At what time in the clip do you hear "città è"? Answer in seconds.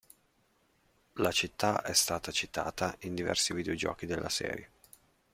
1.31-1.93